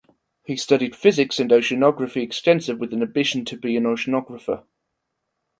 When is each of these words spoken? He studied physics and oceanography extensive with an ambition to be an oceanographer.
He 0.43 0.57
studied 0.57 0.95
physics 0.95 1.39
and 1.39 1.51
oceanography 1.51 2.23
extensive 2.23 2.79
with 2.79 2.91
an 2.91 3.03
ambition 3.03 3.45
to 3.45 3.55
be 3.55 3.77
an 3.77 3.83
oceanographer. 3.83 4.63